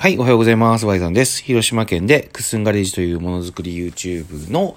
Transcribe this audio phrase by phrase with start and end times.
[0.00, 0.86] はい、おはようございます。
[0.86, 1.42] ワイさんです。
[1.42, 4.76] 広島県でクスンガレージというものづくり YouTube の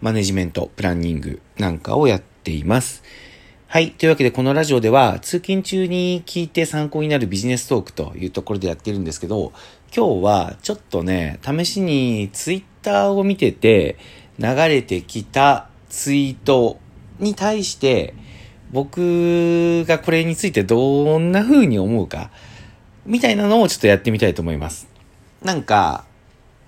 [0.00, 3.02] マネジメント、プランニングなんかをやっています。
[3.66, 3.90] はい。
[3.90, 9.52] というわけで、このラジオでは、通勤中に聞いて参考になるビジネストークというところでやってるんですけど、
[9.94, 13.98] 今日はちょっとね、試しに Twitter を見てて、
[14.38, 16.78] 流れてきたツイート
[17.18, 18.14] に対して、
[18.72, 22.30] 僕がこれについてどんな風に思うか、
[23.04, 24.88] みたいなのをちょっとやってみたいと思います。
[25.42, 26.04] なんか、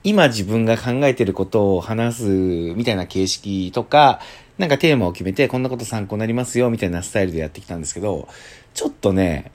[0.03, 4.21] 今自分が考えてることを話すみたいな形式とか、
[4.59, 8.29] なんかテーマを決めてこんなこと参考になりますよみたいなスタイルでやってきたんですけど、
[8.75, 9.53] ちょっとね、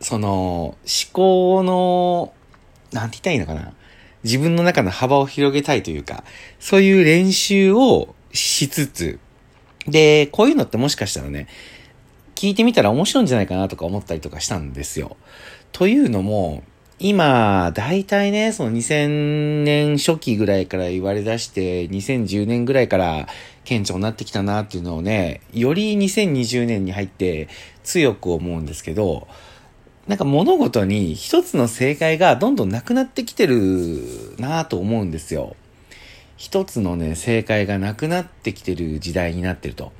[0.00, 0.76] その思
[1.12, 2.32] 考の、
[2.92, 3.72] なんて言ったらいいのかな。
[4.24, 6.24] 自分の中の幅を広げたいというか、
[6.58, 9.18] そういう練習をしつつ、
[9.86, 11.46] で、こういうのってもしかしたらね、
[12.34, 15.16] 聞いてみたら面白いんじゃないかなとか思ったりとかしたんですよ。
[15.74, 16.62] というのも、
[17.00, 23.26] 今、大体ね、その2000年初期ぐらいから言われ出して、2010年ぐらいから
[23.64, 27.48] 顕著になってきたなっていうのをね、より2020年に入って
[27.82, 29.26] 強く思うんですけど、
[30.06, 35.56] なんか物事に一つの正解がどんどんなくなってきてるなと思うんですよ。
[36.36, 39.90] 一つのね、正解がなくなってきてる時代になってると。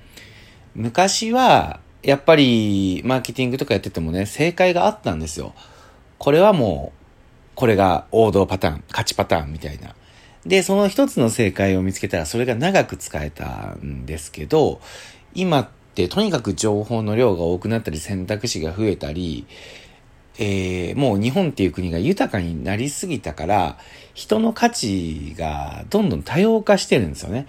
[0.77, 5.55] 昔は、やっぱり、マーケティングとかやっててもね、正解があったんですよ。
[6.19, 7.05] これはもう、
[7.55, 9.95] これが王道パターン、勝ちパターンみたいな。
[10.45, 14.83] で、その一つの正解を見つけたら、それが長く使えたんですけど、
[15.35, 19.47] 今ってとにかく情報の量が多くなったり、選択肢が増えたり、
[20.39, 23.79] えー、もう日本っていう国が豊かになりすぎたから、
[24.13, 27.47] 人の価値がどんどん多様化してるんですよね。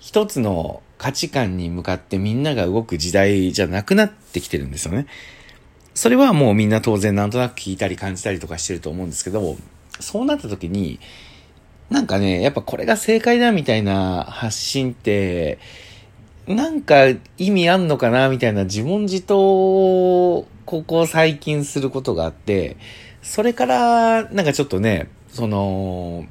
[0.00, 5.06] 一つの価値観に向かってみんなが動く時代じゃなくなってきてるんですよね。
[5.94, 9.56] それはもうみんな当然なんとなく聞いたり感じたりとかしてると思うんですけど、
[10.00, 11.00] そうなった時に、
[11.88, 15.58] なんかね、やっぱこれが正解だみたいな発信って、
[16.46, 17.08] なんか
[17.38, 22.76] 意味あんのかなみたいな自問自答をここ最近することがあって、
[23.22, 26.26] それからなんかちょっとね、その、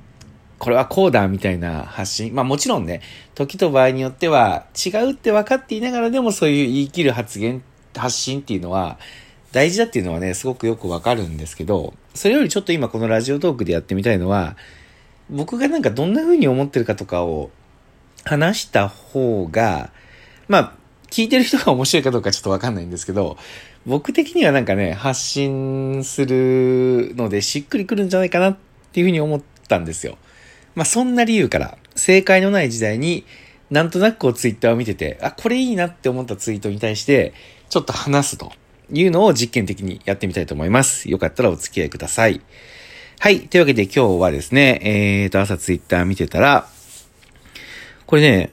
[0.65, 2.33] これはこうだみたいな発信。
[2.33, 3.03] まあもちろんね、
[3.35, 7.61] 時と場合によっては違うって分かっていながらでもそういう言い切る発言、
[7.95, 8.97] 発信っていうのは
[9.51, 14.57] 大事だっていうのはね、すごくよくわかるんですけど、それよりちょっと今このラジオトークでやってみたいのは、
[15.29, 17.51] 僕がなんかどんな風に思ってるかとかを
[18.23, 19.91] 話した方が、
[20.47, 20.73] まあ、
[21.11, 23.37] 聞いてる人が面白いかどうかちょっとわかんないんですけど、
[23.85, 28.57] 僕的にはなんかね、発信するのでしっくりくるんじゃないかなっ
[28.93, 30.17] ていう風に思ったんですよ。
[30.75, 33.25] まあそんな理由から、正解のない時代に、
[33.71, 37.33] なんとなくこうツイッターを見てて、あ、これいいなって思ったツイートに対して、
[37.69, 38.51] ちょっと話すと
[38.91, 41.09] いうのを実験的にやってみたいと思います。
[41.09, 42.41] よかったらお付き合いください。
[43.19, 43.47] はい。
[43.47, 46.67] というわけで今日はですね、えーと、朝ツイッター見てたら、
[48.05, 48.51] これね、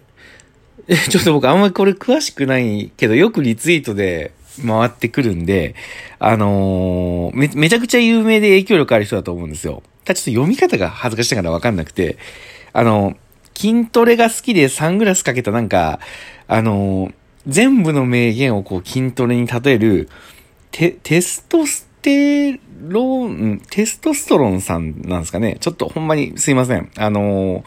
[1.10, 4.32] ちょっと僕あんまりこれ詳しくないけど、よくリツイートで
[4.66, 5.74] 回ってくるんで、
[6.18, 9.82] あのー、め、めちゃくちゃ有名で影響力ある人だと思うんですよ。
[10.04, 12.18] ただちょっと読み方が恥ずかしながらわかんなくて、
[12.72, 13.16] あの、
[13.54, 16.00] 筋トレが好きでサングラスかけたなんか、
[16.48, 17.12] あの、
[17.46, 20.08] 全部の名言をこう筋トレに例える、
[20.70, 25.56] テ、テストステロン、テストストロンさんなんですかね。
[25.60, 26.90] ちょっとほんまにすいません。
[26.96, 27.64] あの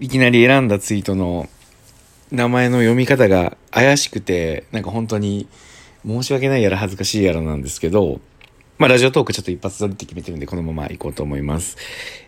[0.00, 1.48] いきなり選んだツイートの
[2.30, 5.46] 名前の読み方が怪しくて、なんか本当に
[6.06, 8.20] 申し訳ないやら恥ずかしいやらなんですけど、
[8.78, 11.76] まあ、ラジオトークちょっと一発撮りって決めてるんで、このまま行こうと思います。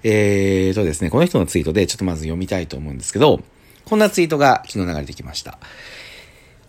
[0.03, 3.41] えーとですね、この人のツイートでちょっとまず読みたいと思うんですけど、
[3.85, 5.59] こんなツイートが昨日流れてきました。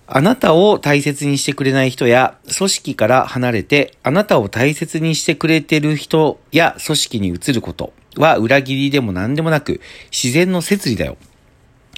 [0.08, 9.82] あなたを大切にしてくれない人や組織から離れて、あなたを大切にしてくれてる人や組織に移ることは裏切りでも何でもなく、
[10.12, 11.18] 自然の摂理だよ。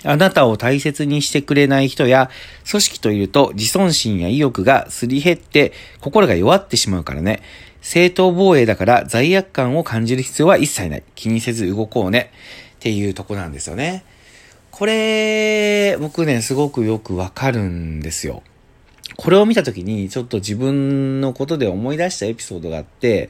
[0.08, 2.30] あなたを大切にしてくれない人や
[2.70, 7.42] 組織といると自尊心や意欲がすり減って心が弱ってしまうからね。
[7.82, 11.04] 正当防衛だから罪悪感を感じる必要は一切ない。
[11.16, 12.32] 気にせず動こうね。
[12.78, 14.04] っていうとこなんですよね。
[14.72, 18.44] これ、僕ね、すごくよくわかるんですよ。
[19.16, 23.30] これを見たときに、ちょっと自分のことで思い出したエピソードがあって、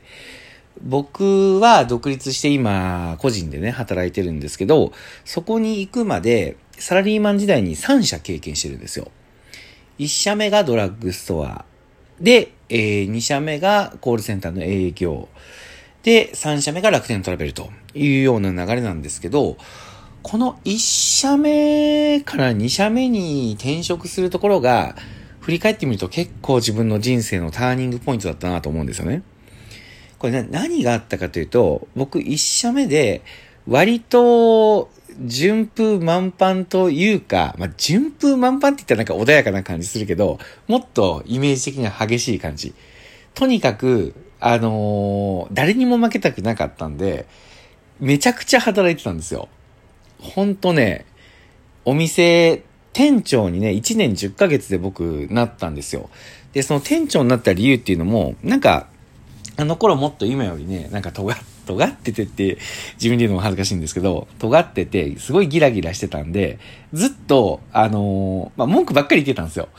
[0.81, 4.91] 僕は独立して今、個人でね、働いてるんですけど、
[5.23, 9.12] そこに行くまで、サラリーマン時代に3社経験してるんですよ。
[10.00, 11.65] 1社目がドラッグストア。
[12.19, 15.27] で、えー、2社目がコールセンターの営業。
[16.03, 19.57] で、3社目が楽天トラベルというような流れなんですけど、
[20.24, 24.95] この1社目から2社目に転職するところが、
[25.41, 29.23] 振り返ってみると結構自分の人生のターニングポイントだったなと思うんですよね。
[30.19, 33.21] これね、何があったかというと、僕一社目で、
[33.68, 34.89] 割と、
[35.25, 42.74] 順風満帆というか、まあ、順風満帆って言ったらなんか穏やかな感じするけど、もっとイメージ的には激しい感じ。
[43.34, 47.25] とにかく、あのー、誰にも負けたくなかったんで、
[48.00, 49.50] めちゃくちゃ働いてたんですよ。
[50.19, 51.06] ほんとね、
[51.86, 56.10] お店、店長にね、1年10ヶ月で僕なったんですよ。
[56.54, 58.88] で、その店長になった理由っていうのも、なんか、
[59.56, 61.38] あの頃もっと今よりね、なんか尖っ
[61.68, 62.58] 尖っててって
[62.96, 66.58] 自分で言うのも恥ずかしいんですけど、尖ってて、すごいギラギラしてたんで、
[66.94, 69.69] ずっと、あのー、まあ、文句ばっかり言ってたんですよ。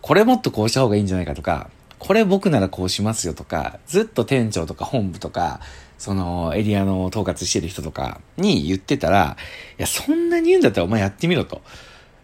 [0.00, 5.60] これもっとこうした方がいいんじゃないかとか、これ僕ならこうしますよとか、ずっと店長とか本部とか、
[5.98, 9.36] そのエリアの統括してる人とかに言ってたら、
[9.78, 11.62] いや、そんなに言うんだったらお前やってみろと。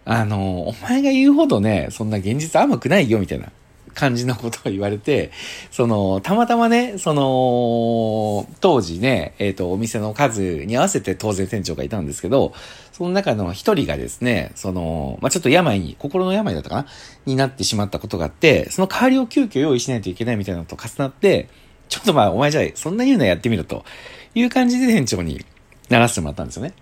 [0.04, 3.52] あの、お前が言うほどね、そんな現実甘くないよ、みたいな。
[3.98, 5.32] 感じのことを言われて、
[5.72, 12.52] その、たまたまね、その、当時ね、えっ、ー、と、お店の数に合わせて当然店長がいたんですけど、
[12.92, 16.86] その中の一人がですね、その、まあ、ちょっと病に、心の病だったかな？
[17.26, 21.48] になってしまったことがあって、その代わりを急遽用意しないといけないみたいなのと重なって、
[21.88, 23.84] ちょっとまあ、お前じゃあ、そんな言うのやってみろと
[24.36, 25.44] いう感じで店長に
[25.88, 26.74] ならせてもらったんですよね。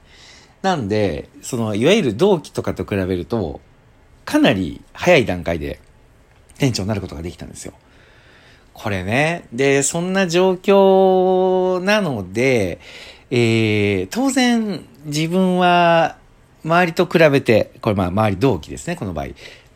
[0.60, 3.62] なんで、その、いわゆる同期とかと比べると、
[4.26, 5.80] かなり早い段階で
[6.58, 7.72] 店長になることができたんですよ。
[8.72, 9.46] これね。
[9.52, 12.78] で、そんな状況なので、
[13.30, 16.16] えー、当然自分は
[16.64, 19.28] 周りと比べて、これまあ周り同期ですね、この場合。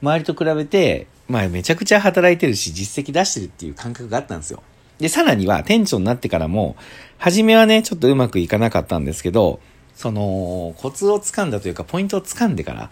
[0.02, 4.62] 周りと比べて、まあめちゃくちゃ働いてるし実績出してるっていう感覚があったんですよ。
[4.98, 6.76] で、さらには店長になってからも、
[7.16, 9.60] 初めはね、ちょっとうまくいかなかったんですけど、
[9.94, 12.90] その、コツをつかんだというか、ポイントをつかんでから、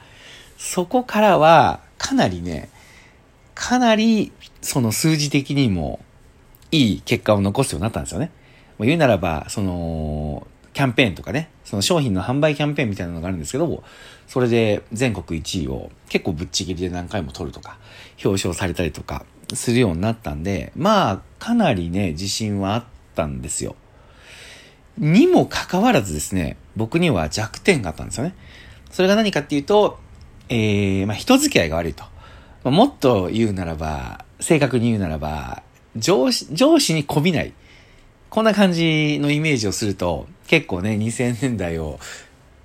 [0.57, 2.71] そこからは、かなりね、
[3.59, 4.31] かなり、
[4.63, 5.99] その数字的にも、
[6.71, 8.31] いい結果を残すようになったんですよね。
[8.79, 13.83] もう言うならば、その、キャンペーンとかね、その商品の販売キャンペーンみたいなのがあるんですけど、
[14.29, 17.79] それで全国1位を結構ぶっちぎりで何回も取るとか、
[18.25, 22.85] 表彰されたりとかするようになったんで、まあ、かなりね、自信はあっ
[23.17, 23.75] たんですよ。
[24.99, 28.37] にもかかわらずですね、僕には弱点があったんですよね。
[28.93, 29.99] それが何かっていうと、
[30.49, 32.05] えー、まあ、人付き合いが悪いと。
[32.65, 35.63] もっと言うならば、正確に言うならば、
[35.97, 37.53] 上司、上司にこびない。
[38.31, 41.99] こんな感じのイメージをすると、結構ね、2000年代を、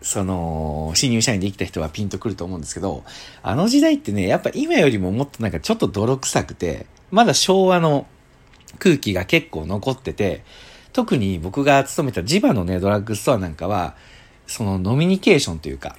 [0.02, 3.04] その、新入社員で生きた人はピンとくると思うんですけど、
[3.42, 8.06] あの時代ってね、やっぱ今よりももっとなんかちょっと泥臭くて、まだ昭和の
[8.80, 10.44] 空気が結構残ってて、
[10.92, 13.96] 特に僕が勤めた地場のね、ドラッグストアなんかは、
[14.48, 15.96] そのノミニケーションというか、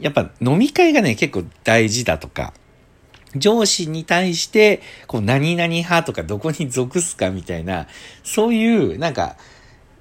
[0.00, 2.52] やっぱ飲み会がね、結構大事だとか、
[3.36, 7.86] 上司に対して、こう、何々派とかどこに属すかみたいな、
[8.22, 9.36] そういう、なんか、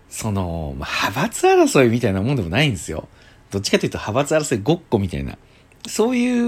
[0.09, 3.07] その、派閥争いみたいなもんでもないんですよ。
[3.51, 5.38] どっちかというと派閥争いごっこみたいな。
[5.88, 6.44] そういう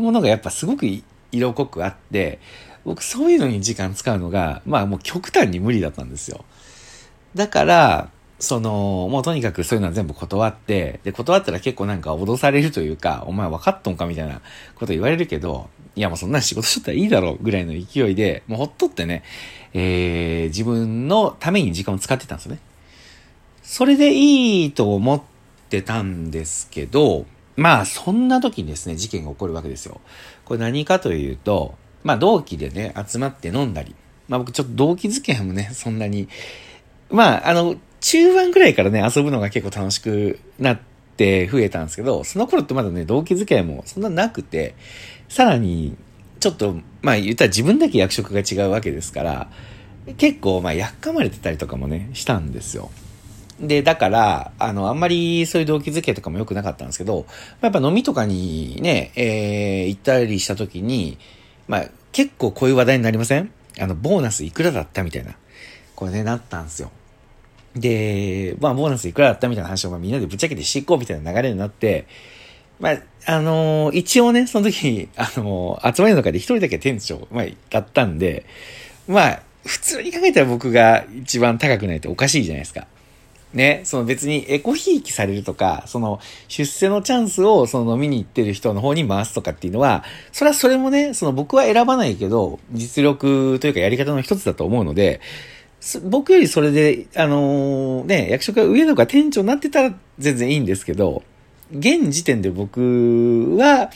[0.00, 0.86] ものがやっぱすごく
[1.30, 2.38] 色濃くあって、
[2.84, 6.44] 僕そういうのに時間使うのが、まあもう極端に無理だったんですよ。
[7.34, 14.40] だから、その、もうとにかくそういうのは全部断って、で、断ったら結構なんか脅されるというか、お前分かっとんかみたいな
[14.76, 19.24] こと言われるけど、いやもうそんな仕事しとったらいいだろうぐらいの勢いで、もうほっとってね、
[19.74, 22.60] えー、自分のために時間を使ってたんですよね。
[23.64, 25.20] それでいいと思っ
[25.68, 27.26] てたんですけど、
[27.56, 30.00] まあそんな時にですね、事件が起こるわけですよ。
[30.44, 31.74] これ何かというと、
[32.04, 33.96] まあ同期でね、集まって飲んだり、
[34.28, 36.28] まあ僕ちょっと同期付き合いもね、そんなに、
[37.10, 40.87] まああの、中盤ぐらいからね、遊ぶのが結構楽しくなって
[41.50, 44.74] 増えたんですけど、その頃ってまだね、同期付き合いもそんななくて、
[45.28, 45.96] さらに、
[46.40, 49.50] ちょっと、まあ言ったら自分だけ役職が違うわけですから、
[50.16, 52.90] 結構、まあ、やっかまれてたりとかもね、したんですよ。
[53.60, 57.26] で、だから、あの、あんまりそういう動機づけとかも良くなかったんですけど、
[57.60, 61.18] やっぱ飲みとかにね、えー、行ったりした時に、
[61.66, 63.50] まあ、結構こういう話題になりません？
[63.78, 65.02] あの、ボーナスいくらだった？
[65.02, 65.36] みたいな。
[65.94, 66.90] これね、なったんですよ。
[67.80, 72.06] で、まあ、ボーナスいくらだったみたいな話を、まあ、みんなでぶっちゃけてしていこうみたいな流れになって、
[72.80, 78.44] まあ、あのー、一応ね、その時、 あのー、集まりの中で一人だけ店長、まあ、だったんで、
[79.06, 82.86] まあ、普通に考えたら僕が一番高くないとおかしいじゃないですか。
[83.52, 95.20] ね、その別にエコひいきされるとか、その出世のチャンスをその飲みに行ってる人の方に回すとかっていうのは、それはそれもね、その僕は選ばないけど、実力というかやり方の一つだと思うので、
[96.04, 101.22] 僕よりそれで、あのー、ね、役職が上とか店長になってたら全然いいんですけど、
[101.72, 103.90] 現時点で僕は、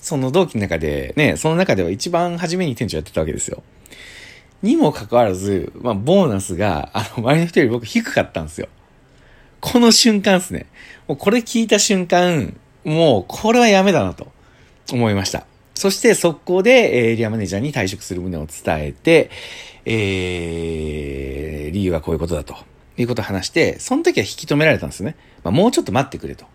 [0.00, 3.62] その同期の中で、ね、その中では一番初めに店長やってたわけですよ。
[4.62, 8.68] にもかかわらず、まあ、ボーナスが、あの、周りの人より僕低かったんですよ。
[9.60, 10.66] この瞬間ですね。
[11.08, 14.30] もうこれ聞いた瞬間、もう、これはやめだなと
[14.92, 15.46] 思いました。
[15.74, 19.30] そして速攻でエリアマネージャーに退職する旨を伝えて、
[19.84, 22.56] えー、理由はこういうことだと。
[22.96, 25.16] いうことを話して、その時は引き止められたんですね。
[25.42, 26.46] まあ、もうちょっと待ってくれと。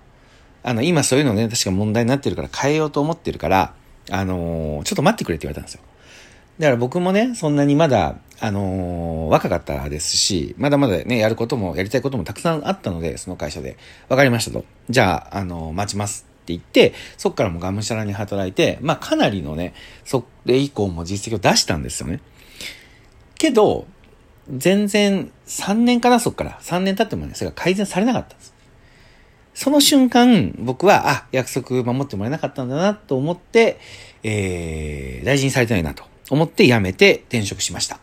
[0.63, 3.73] あの、今そういうのね、確か問題になってるから変えようと思ってるから、
[4.09, 5.81] あのー、ちょっと待ってくれって言われたんですよ。
[6.59, 13.77] だから僕もね、そんなにまだ、あのー、若かったですし、まだまだね、やることも、やりたいこともたくさんあったので、その会社で。
[14.07, 14.65] わかりましたと。
[14.89, 22.19] じゃあ、あのー、待ちますって言って、そっからもがむしゃらに働いて、まあかなりのね、それ以降も実績を出したんですよね。
[23.37, 23.87] けど、
[24.49, 26.59] 全然3年かな、そっから。
[26.61, 28.53] 3年経ってもね、それが改善されなかったんです。
[29.53, 33.79] その瞬間、僕は、あ、約束守ってもらえなかったんだなと思って、
[34.23, 37.99] えー、大事にされてないなと思って辞めて転職しました。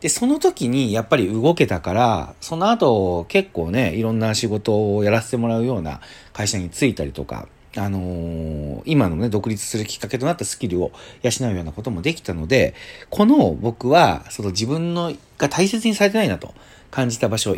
[0.00, 6.00] で、その時にやっぱり動けたから、その後結構ね、いろんな仕事をやらせてもらうような
[6.32, 10.92] 会社に就いたりとか、あのー、今のね、独立するきっかけとなったスキルを
[11.22, 12.74] 養うようなこともできたので、
[13.10, 16.54] この僕は、その自分のが大切にされてないなと
[16.90, 17.54] 感じた場所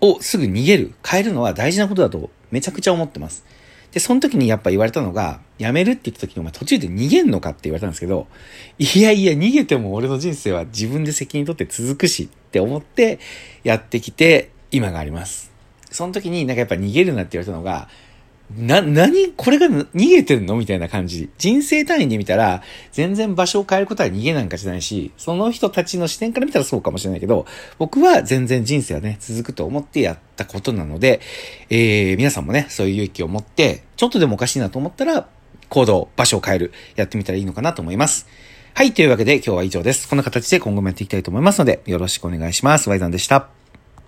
[0.00, 3.44] をすぐ逃げる、変えるのは大事なことだとめちゃくちゃ思ってます。
[3.92, 8.26] で、その時にやっぱ言われたのが、辞めるって言った時にお前途中で逃げんのかって言われたんですけど、
[8.78, 13.20] いやいや逃げても俺の人生は自分で責任取って続くしって思って
[13.64, 15.52] やってきて今があります。
[15.90, 17.88] その時になんかやっぱ逃げるなって言われたのが、
[18.56, 21.30] な、何これが逃げてんのみたいな感じ。
[21.38, 27.46] 人生単位で見たら、全然場所を変えることは逃げなんかじゃないし、その人たちの視点から見たらそうかもしれないけど、
[27.78, 31.20] 僕は全然人生はね、続くと思ってやったことなので、
[31.70, 35.28] えー、皆さんもね、そういう勇気を持って、ちょっとでもおかしいなと思ったら、
[35.68, 38.26] 行動、場所を変える、やってみたらいいのかなと思います。
[38.74, 40.08] はい、というわけで今日は以上です。
[40.08, 42.88] こんな形で今後もやっていきたいと思いますので、よろしくお願いします。
[42.90, 43.61] ワイザンでした。